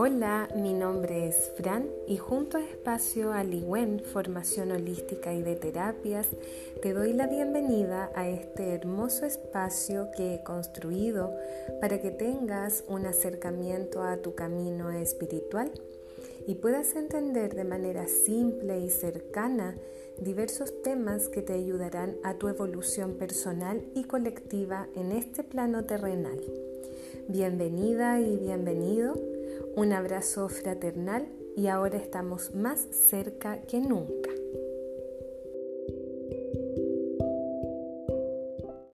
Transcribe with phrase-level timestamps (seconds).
[0.00, 6.28] Hola, mi nombre es Fran y junto a Espacio Aliwen, Formación Holística y de Terapias,
[6.80, 11.34] te doy la bienvenida a este hermoso espacio que he construido
[11.80, 15.72] para que tengas un acercamiento a tu camino espiritual
[16.46, 19.74] y puedas entender de manera simple y cercana
[20.20, 26.40] diversos temas que te ayudarán a tu evolución personal y colectiva en este plano terrenal.
[27.28, 29.16] Bienvenida y bienvenido
[29.76, 34.37] un abrazo fraternal y ahora estamos más cerca que nunca.